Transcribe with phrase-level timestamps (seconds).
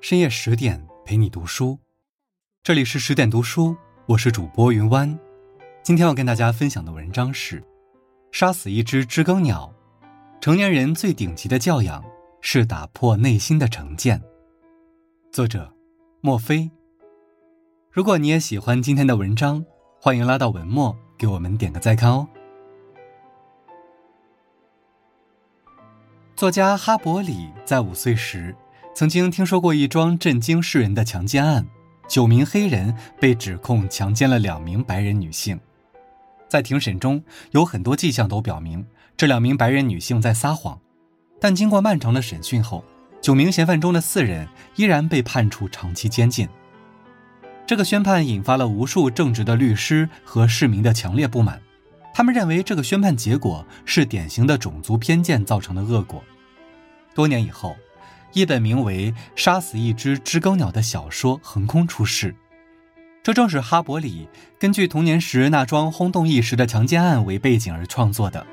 [0.00, 1.78] 深夜十点陪你读书，
[2.62, 3.76] 这里是十点读书，
[4.06, 5.18] 我是主播云湾。
[5.82, 7.62] 今天要跟大家分享的文章是：
[8.30, 9.72] 杀死一只知更鸟，
[10.40, 12.04] 成年人最顶级的教养
[12.40, 14.22] 是打破内心的成见。
[15.32, 15.72] 作者：
[16.20, 16.70] 莫非。
[17.90, 19.64] 如果你也喜欢今天的文章，
[20.00, 22.28] 欢迎拉到文末给我们点个再看哦。
[26.36, 28.54] 作家哈伯里在五岁时，
[28.96, 31.66] 曾经听说过一桩震惊世人的强奸案：
[32.08, 35.60] 九名黑人被指控强奸了两名白人女性。
[36.48, 40.80] 在庭审中，有很多迹象都表明这两名白人女性在撒谎，
[41.38, 42.82] 但经过漫长的审讯后，
[43.20, 46.48] 九名嫌犯中的四人依然被判处长期监禁。
[47.66, 51.60] 这个宣判引发了无数正直的律师和市民的强烈不满。
[52.14, 56.24] 他们认为这个宣判结果是典型的种族偏见造成的恶果。
[57.14, 57.76] 多年以后，
[58.32, 62.34] 一本名为《杀死一只知更鸟》的小说横空出世，
[63.22, 68.46] 这正是哈伯里根据童年时那桩轰动一时的强奸案为背景而创作的。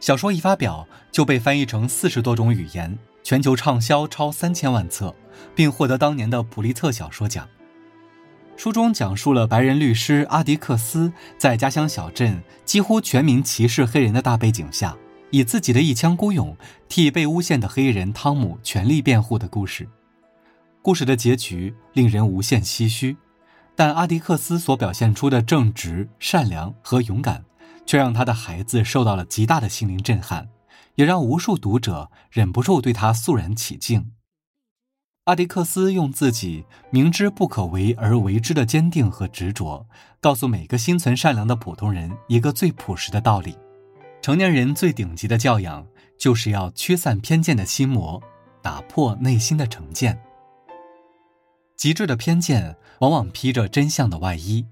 [0.00, 5.14] 小说一发表就被翻译成四十多种语言，全球畅销超三千万册，
[5.54, 7.48] 并获得当年的普利策小说奖。
[8.56, 14.96] 书中讲述了白人律师阿迪克斯在家乡小镇几乎全民歧视黑人的大背景下，
[15.34, 16.56] 以自己的一腔孤勇
[16.88, 19.88] 替被诬陷的黑人汤姆全力辩护的故事。
[20.80, 23.16] 故事的结局令人无限唏嘘，
[23.74, 27.44] 但阿迪克斯所表现出的正直、善良和勇敢，
[27.84, 30.50] 却让他的孩子受到了极大的心灵震撼，
[30.94, 34.12] 也让无数读者忍不住对他肃然起敬。
[35.24, 39.88] 阿迪克斯用自己明知不可为而为之的坚定和执着，
[40.20, 43.56] 告诉每个心存善良的普通人一个最朴实的道理：
[44.24, 45.86] 成年人最顶级的教养，
[46.16, 48.22] 就是要驱散偏见的心魔，
[48.62, 50.18] 打破内心的成见。
[51.76, 54.64] 极致的偏见往往披着真相的外衣。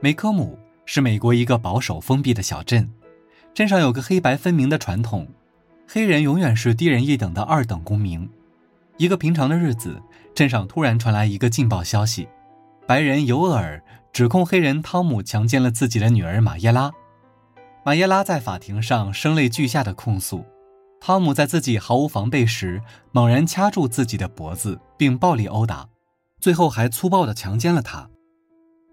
[0.00, 2.90] 梅科姆是美国一个保守封闭的小镇，
[3.52, 5.28] 镇上有个黑白分明的传统，
[5.86, 8.26] 黑人永远是低人一等的二等公民。
[8.96, 10.00] 一个平常的日子，
[10.34, 12.26] 镇上突然传来一个劲爆消息：
[12.86, 16.90] 白人尤厄尔指控黑人汤姆强奸了自己的女儿马耶拉。
[17.88, 20.44] 马耶拉在法庭上声泪俱下的控诉，
[21.00, 22.82] 汤姆在自己毫无防备时
[23.12, 25.88] 猛然掐住自己的脖子，并暴力殴打，
[26.38, 28.10] 最后还粗暴地强奸了她。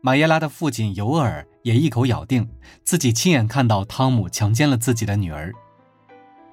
[0.01, 2.49] 马耶拉的父亲尤尔也一口咬定
[2.85, 5.51] 自己亲眼看到汤姆强奸了自己的女儿。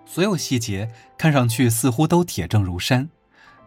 [0.04, 3.08] 所有细节看上去似乎都铁证如山。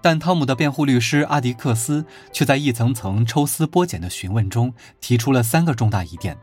[0.01, 6.37] 但汤姆的辩护律师阿迪克斯却在一层层抽丝剥茧的询问中提出了三个重大疑点：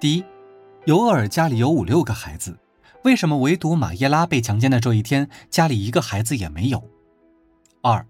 [0.00, 0.24] 第一，
[0.84, 2.58] 尤厄尔家里有五六个孩子，
[3.04, 6.90] 为什么唯独马耶拉被强奸的这一天家里一个孩子也没有？
[7.82, 8.04] 二，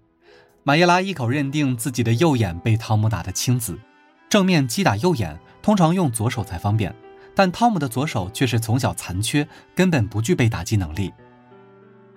[0.63, 3.79] 马耶拉一口认定自己的右眼被汤姆打得青紫，
[4.27, 6.95] 正面击打右眼通常用左手才方便，
[7.35, 11.13] 但汤姆的左手却是从小残缺，根本不具备打击能力。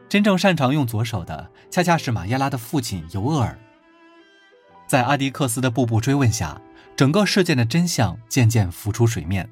[0.09, 3.59] 真正擅长用左手的，恰恰是马耶拉的父亲尤厄尔。
[4.87, 6.59] 在阿迪克斯的步步追问下，
[6.97, 9.51] 整个事件的真相渐渐浮出水面。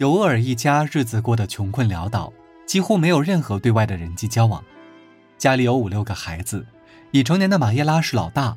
[0.00, 2.32] 尤厄尔一家日子过得穷困潦倒，
[2.64, 4.64] 几乎没有任何对外的人际交往。
[5.36, 6.66] 家里有五六个孩子，
[7.10, 8.56] 已成年的马耶拉是老大，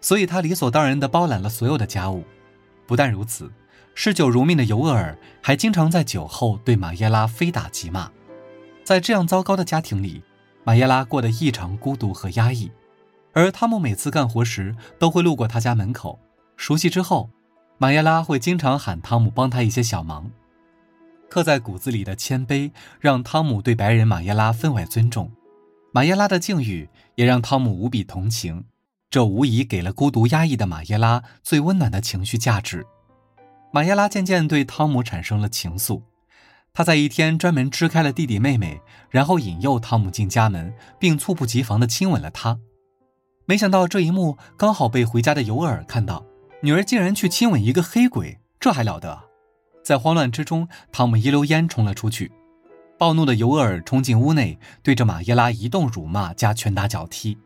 [0.00, 2.22] 所以他理所当然地包揽了所有的家务。
[2.86, 3.50] 不但如此，
[3.96, 8.08] 嗜酒如命的尤厄尔还经常在酒后对马耶拉非打即骂。
[8.84, 10.22] 在这样糟糕的家庭里，
[10.62, 12.70] 马耶拉过得异常孤独和压抑，
[13.32, 16.20] 而汤姆每次干活时都会路过他家门口。
[16.56, 17.30] 熟悉之后，
[17.78, 20.30] 马耶拉会经常喊汤姆帮他一些小忙。
[21.28, 22.70] 刻在骨子里的谦卑
[23.00, 25.32] 让汤姆对白人马耶拉分外尊重，
[25.92, 28.64] 马耶拉的境遇也让汤姆无比同情。
[29.10, 32.84] 这无疑给了孤独压抑的马耶拉最温暖的情绪价值。
[33.72, 36.02] 马耶拉渐渐对汤姆产生了情愫。
[36.72, 42.58] 他在一天专门支开了弟弟妹妹，然后引诱汤姆进家门，并猝不及防地亲吻了他。
[43.46, 46.24] 没想到这一幕刚好被回家的尤尔看到，
[46.62, 49.22] 女儿竟然去亲吻一个黑鬼，这还了得！
[49.84, 52.32] 在慌乱之中，汤姆一溜烟冲了出去。
[52.96, 57.36] 暴怒的尤尔冲进屋内，对着马耶拉一顿辱骂加拳打脚踢。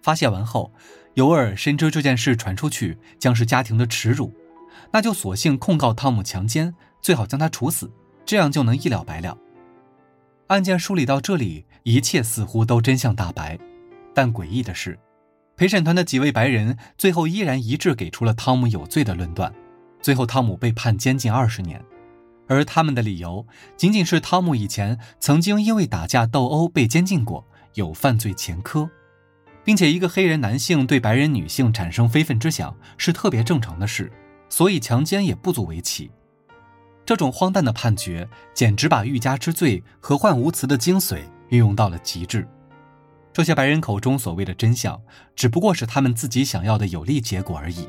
[0.00, 0.72] 发泄完后，
[1.14, 4.32] 尤尔深知这件事传出去将是家庭的耻辱，
[4.90, 7.92] 那就索性控告汤姆强奸，最好将他处死。
[8.24, 9.36] 这样就能一了百了。
[10.46, 13.58] 案件梳理到这里，一切似乎都真相大白。
[14.14, 14.98] 但诡异的是，
[15.56, 19.52] 陪审团的几位白人最后依然一致给出了汤姆有罪的论断。
[20.02, 21.82] 最后，汤姆被判监禁二十年，
[22.48, 23.46] 而他们的理由
[23.76, 28.90] 仅仅是汤姆以前曾经因为打架斗殴被监禁过，有犯罪前科。
[29.64, 34.10] 并且一个黑人男性对白人女性产生非分之想是特别正常的事，
[34.48, 36.10] 所以强奸也不足为奇。
[37.06, 41.20] 这种荒诞的判决简直把欲加之罪何患无辞的精髓
[41.50, 42.46] 运用到了极致。
[43.32, 45.00] 这些白人口中所谓的真相，
[45.36, 47.88] 只不过是他们自己想要的有利结果而已。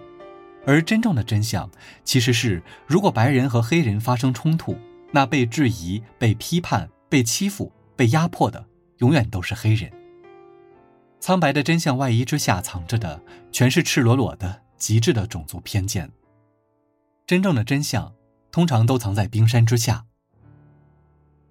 [0.65, 1.69] 而真正的真相
[2.03, 4.77] 其实是，如果白人和黑人发生冲突，
[5.11, 8.65] 那被质疑、被批判、被欺负、被压迫的，
[8.97, 9.91] 永远都是黑人。
[11.19, 13.21] 苍白的真相外衣之下藏着的，
[13.51, 16.11] 全是赤裸裸的、极致的种族偏见。
[17.25, 18.13] 真正的真相。
[18.53, 20.05] 通常都藏在冰山之下。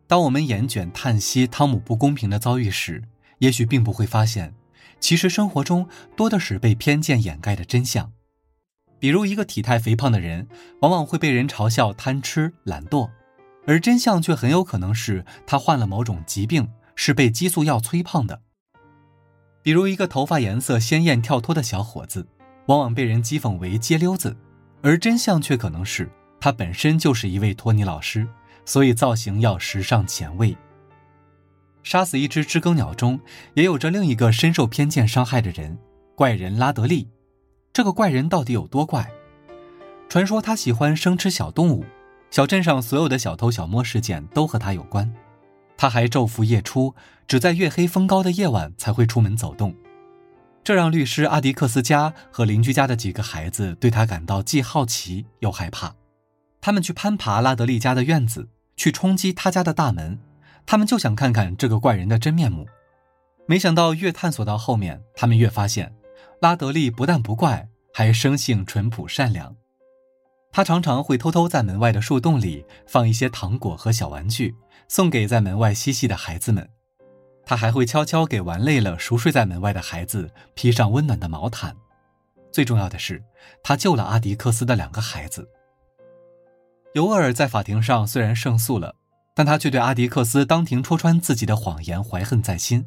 [0.07, 3.03] 当我们眼卷叹息汤姆不公平的遭遇时，
[3.39, 4.55] 也许并不会发现，
[5.01, 8.13] 其实生活中多的是被偏见掩盖的真相。
[9.03, 10.47] 比如，一个体态肥胖的人，
[10.79, 13.11] 往往会被人嘲笑贪吃懒惰，
[13.67, 18.43] 而真相却很有可能是他患了某种疾病，是被激素药催胖的。
[19.61, 22.25] 比如，一个头发颜色鲜艳跳脱的小伙子，
[22.67, 24.37] 往往被人讥讽为街溜子，
[24.83, 26.09] 而真相却可能是。
[26.39, 28.25] 他本身就是一位托尼老师，
[28.65, 30.57] 所以造型要时尚前卫。
[31.83, 33.19] 杀死一只知更鸟中，
[33.55, 35.77] 也有着另一个深受偏见伤害的人——
[36.15, 37.09] 怪人拉德利。
[37.73, 39.11] 这个怪人到底有多怪？
[40.11, 41.87] 传说他喜欢生吃小动物，
[42.31, 45.11] 小镇上所有的小偷小摸事件都和他有关。
[45.79, 46.95] 他还昼伏夜出，
[47.27, 49.75] 只在月黑风高的夜晚才会出门走动，
[50.63, 55.95] 这让律师阿迪克斯家和邻居家的几个孩子对他感到既好奇又害怕。
[56.61, 60.19] 他们去攀爬拉德利家的院子，去冲击他家的大门，
[60.67, 62.67] 他们就想看看这个怪人的真面目。
[63.47, 65.93] 没想到越探索到后面，他们越发现，
[66.43, 69.55] 拉德利不但不怪，还生性淳朴善良。
[70.51, 74.53] 他常常会偷偷在门外的树洞里放一些糖果和小玩具，
[74.89, 76.69] 送给在门外嬉戏的孩子们。
[77.47, 81.77] 他还会悄悄给玩累了熟睡在门外的孩子披上温暖的毛毯。
[82.51, 83.23] 最重要的是，
[83.63, 85.49] 他救了阿迪克斯的两个孩子。
[86.95, 88.97] 尤尔在法庭上虽然胜诉了，
[89.33, 92.85] 但他却对阿迪克斯当庭戳穿自己的谎言怀恨在心。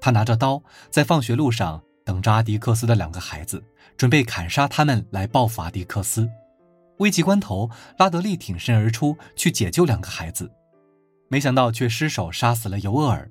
[0.00, 3.62] 他拿着刀在放学路上等着阿迪克斯的两个孩子，
[3.96, 6.28] 准备砍杀他们来报复阿迪克斯。
[6.98, 10.50] 危急关头，拉德利挺身而出去解救两个孩子，
[11.28, 13.28] 没想到却失手杀死了尤厄尔。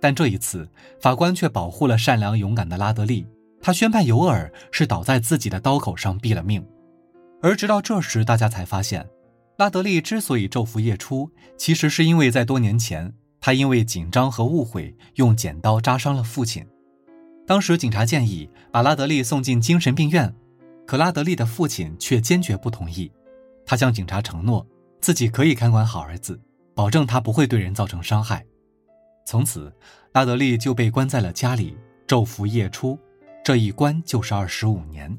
[0.00, 0.68] 但这一次，
[1.00, 3.26] 法官却保护了善良勇敢的拉德利，
[3.60, 6.64] 他宣判尤厄尔是倒在自己的刀口上毙了命。
[7.42, 9.08] 而直到这时，大家才发现。
[9.56, 13.12] 拉德利之所以昼伏夜出，其实是因为在多年前，
[13.42, 16.66] 他因为紧张和误会，用剪刀扎伤了父亲。
[17.50, 20.32] 当时警察建议把拉德利送进精神病院，
[20.86, 23.10] 可拉德利的父亲却坚决不同意。
[23.66, 24.64] 他向警察承诺，
[25.00, 26.40] 自己可以看管好儿子，
[26.76, 28.46] 保证他不会对人造成伤害。
[29.26, 29.72] 从此，
[30.12, 31.76] 拉德利就被关在了家里，
[32.06, 32.96] 昼伏夜出，
[33.44, 35.18] 这一关就是二十五年。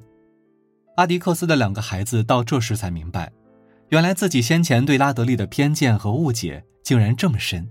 [0.95, 3.29] 阿迪克斯的两个孩子到这时才明白。
[3.89, 7.69] 原来自己先前对拉德利的偏见和误解竟然这么深，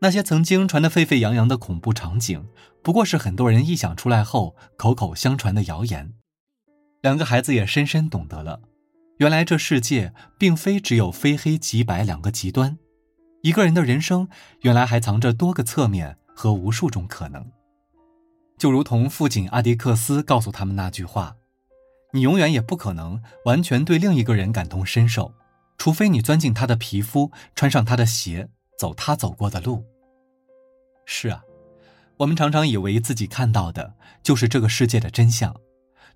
[0.00, 2.48] 那些曾经传得沸沸扬扬的恐怖场景，
[2.82, 6.14] 不过是很多人臆想出来后口口相传的谣言。
[7.02, 8.60] 两个孩子也深深懂得了，
[9.18, 12.78] 原来这世界并非只有非黑即白两个极端，
[13.42, 14.28] 一个人的人生
[14.62, 17.50] 原来还藏着多个侧面和无数种可能。
[18.58, 21.36] 就如同父亲阿迪克斯告诉他们那句话。
[22.12, 25.32] 你永远也不可能完全对另一个人感同身受，
[25.78, 28.48] 除非你钻进他的皮肤，穿上他的鞋，
[28.80, 29.84] 走他走过的路。
[31.04, 31.42] 是啊，
[32.16, 35.54] 我们常常以为自己看到的就是这个世界的真相，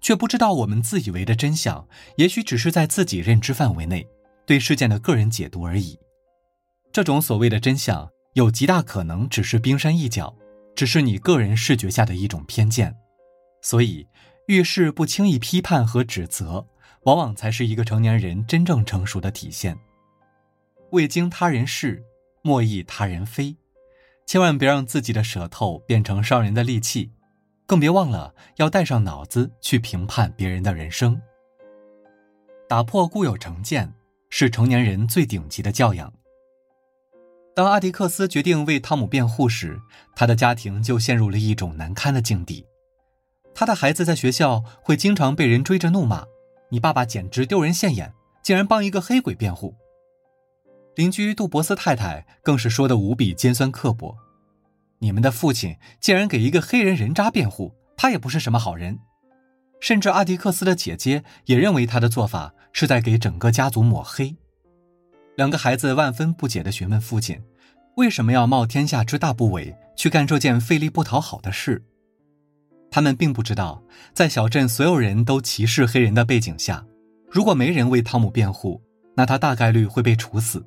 [0.00, 4.08] 却不知道我们自以为的真相，也许只是在自己认知范围内
[4.46, 5.98] 对事件的个人解读而已。
[6.90, 10.34] 这种所谓的真相，有极大可能只是冰山一角，
[10.74, 12.96] 只是你个人视觉下的一种偏见。
[13.60, 14.06] 所以。
[14.46, 16.66] 遇事不轻易批判和指责，
[17.04, 19.74] 往往才是一个成年人真正成熟的体现。
[20.90, 22.04] 未经他人事，
[22.46, 23.56] 莫议他人非。
[24.26, 27.10] 千万别让自己的舌头变成伤人的利器，
[27.66, 31.18] 更别忘了要带上脑子去评判别人的人生。
[32.68, 33.94] 打破固有成见，
[34.28, 36.12] 是成年人最顶级的教养。
[37.54, 39.80] 当阿迪克斯决定为汤姆辩护时，
[40.14, 42.66] 他的家庭就陷入了一种难堪的境地。
[43.54, 46.26] 他的孩子在学校会经常被人追着怒骂，
[46.68, 49.74] 你爸爸简直丢人现眼，竟然帮一个黑鬼辩护。
[50.96, 54.16] 邻居杜博斯太太更是说的无比尖酸刻薄，
[55.00, 58.98] 你们的父亲竟然给一个黑人人渣辩护，他也不是什么好人。
[59.80, 64.36] 甚至阿迪克斯的姐姐也认为他的做法是在给整个家族抹黑。
[65.36, 67.42] 两个孩子万分不解地询问父亲，
[67.96, 71.82] 为什么要冒天下之大不韪去干这件费力不讨好的事？
[72.90, 73.82] 他们并不知道，
[74.14, 76.86] 在小镇所有人都歧视黑人的背景下，
[77.28, 78.80] 如果没人为汤姆辩护，
[79.16, 80.64] 那他大概率会被处死。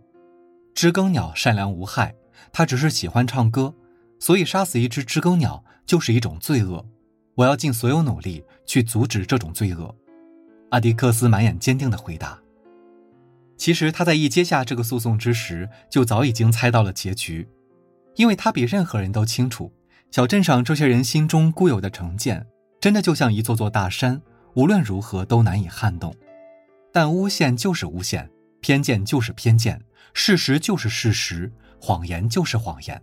[0.78, 2.14] 知更鸟善良无害，
[2.54, 3.74] 它只是喜欢唱歌，
[4.20, 6.86] 所以杀死一只知更鸟就是一种罪恶。
[7.34, 9.96] 我要尽所有努力去阻止这种罪恶。
[10.70, 12.40] 阿迪克斯满眼坚定地回答。
[13.58, 17.50] 其实他在一接下这个诉讼之时，就早已经猜到了结局，
[18.16, 19.74] 因为他比任何人都清楚，
[20.12, 22.46] 小镇上这些人心中固有的成见，
[22.80, 24.22] 真的就像一座座大山，
[24.54, 26.16] 无论如何都难以撼动。
[26.94, 28.30] 但诬陷就是诬陷，
[28.62, 29.82] 偏见就是偏见，
[30.14, 33.02] 事实就是事实，谎言就是谎言。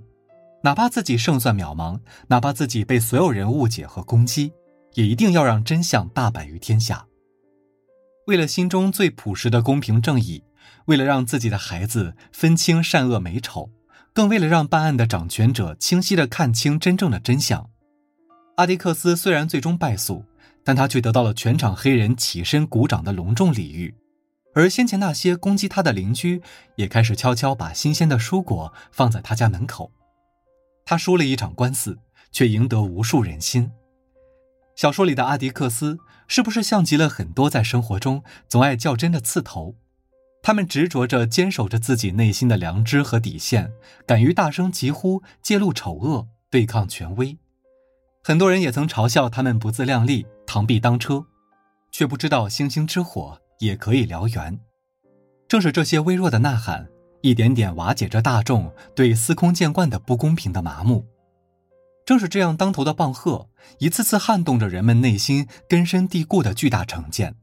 [0.62, 4.52] 哪怕自己胜算渺茫，哪怕自己被所有人误解和攻击，
[4.94, 7.06] 也一定要让真相大白于天下。
[8.26, 10.42] 为了心中最朴实的公平正义，
[10.86, 13.70] 为了让自己的孩子分清善恶美丑，
[14.14, 17.68] 更为了让办案的掌权者清晰地看清真正的真相，
[18.56, 20.24] 阿迪克斯虽然最终败诉，
[20.64, 23.94] 但他却得到了全场黑人起身鼓掌的隆重礼遇，
[24.54, 26.40] 而先前那些攻击他的邻居
[26.76, 29.90] 也开始悄悄把新鲜的蔬果放在他家门口。
[30.86, 31.98] 他输了一场官司，
[32.30, 33.70] 却赢得无数人心。
[34.76, 39.74] 小说里的阿迪克斯是不是像极了很多在生活中总爱较真的刺头？
[40.42, 43.72] 他们执着着坚守着自己内心的良知和底线，
[44.06, 47.38] 敢于大声疾呼、揭露丑恶、对抗权威。
[48.22, 51.24] 很多人也曾嘲笑他们不自量力、螳臂当车，
[51.90, 54.58] 却不知道星星之火也可以燎原。
[55.48, 56.88] 正是这些微弱的呐喊，
[57.20, 61.06] 一点点瓦解着大众对司空见惯的不公平的麻木。
[62.06, 67.34] 正是这样当头的棒喝，一次次撼动着人们内心根深蒂固的巨大成见。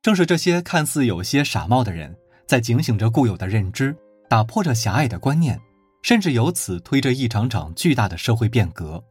[0.00, 2.16] 正是这些看似有些傻帽的人，
[2.46, 3.96] 在警醒着固有的认知，
[4.28, 5.60] 打破着狭隘的观念，
[6.02, 9.04] 甚至由此推着一场场巨大的社会变革。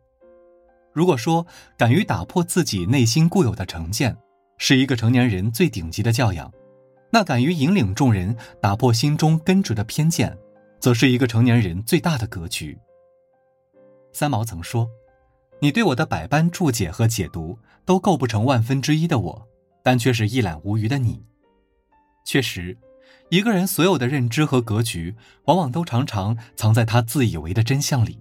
[0.91, 4.17] 如果说敢于打破自己内心固有的成见，
[4.63, 6.53] 是一个成年人最顶级的教养，
[7.09, 10.37] 那敢于引领众人打破心中根植的偏见，
[10.79, 12.77] 则是一个成年人最大的格局。
[14.13, 14.87] 三毛曾说
[15.61, 19.47] ：“你对我的百般注解和解读，都构不成万分之一的我，
[19.81, 21.25] 但却是一览无余的你。”
[22.23, 22.77] 确实，
[23.29, 25.15] 一个人所有的认知和格局，
[25.45, 28.19] 往往都常常藏在他自以为的真相里。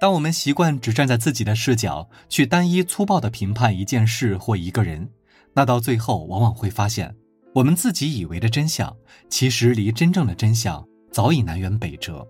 [0.00, 5.10] 当我们习惯只站在自己的视角去单一粗暴地评判一件事或一个人，
[5.56, 7.12] 那到最后往往会发现，
[7.52, 8.96] 我们自己以为的真相，
[9.28, 12.24] 其实离真正的真相早已南辕北辙。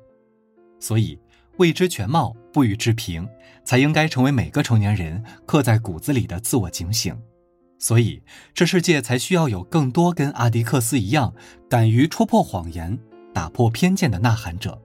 [0.81, 1.19] 所以。
[1.59, 3.27] 未知全貌，不予置评，
[3.65, 7.19] 才应该成为每个成年人刻在骨子里的自我警醒。
[7.79, 11.35] 所以，这世界才需要有更多跟阿迪克斯一样，
[11.67, 12.99] 敢于戳破谎言、
[13.33, 14.79] 打破偏见的呐喊者。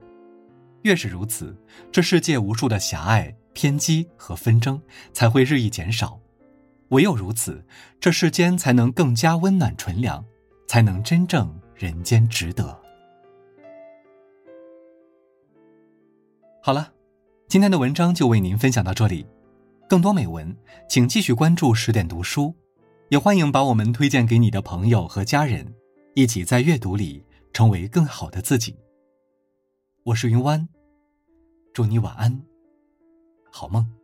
[0.80, 1.54] 越是如此，
[1.92, 4.80] 这世界无数的狭隘、偏激和纷争
[5.12, 6.18] 才会日益减少。
[6.92, 7.64] 唯有如此，
[7.98, 10.22] 这世间才能更加温暖纯良，
[10.68, 12.78] 才能真正人间值得。
[16.62, 16.92] 好了，
[17.48, 19.26] 今天的文章就为您分享到这里。
[19.88, 20.54] 更多美文，
[20.86, 22.54] 请继续关注十点读书，
[23.08, 25.74] 也欢迎把我们推荐给你的朋友和家人，
[26.14, 28.76] 一起在阅读里成为更好的自己。
[30.04, 30.68] 我是云湾，
[31.72, 32.42] 祝你晚安，
[33.50, 34.01] 好梦。